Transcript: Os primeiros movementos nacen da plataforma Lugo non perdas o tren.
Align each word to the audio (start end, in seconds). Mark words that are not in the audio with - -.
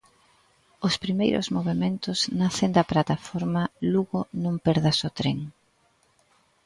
Os 0.87 0.95
primeiros 1.03 1.47
movementos 1.55 2.17
nacen 2.41 2.69
da 2.77 2.87
plataforma 2.91 3.63
Lugo 3.91 4.21
non 4.43 4.55
perdas 4.65 4.97
o 5.07 5.09
tren. 5.19 5.37